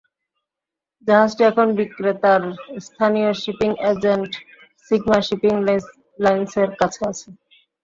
[1.07, 2.41] জাহাজটি এখন বিক্রেতার
[2.85, 4.31] স্থানীয় শিপিং এজেন্ট
[4.85, 5.53] সিগমা শিপিং
[6.19, 7.27] লাইনসের কাছে আছে।